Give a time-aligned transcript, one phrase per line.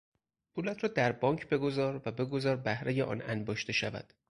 [0.53, 4.13] پولت را در بانک بگذار و بگذار بهرهی آن انباشته شود.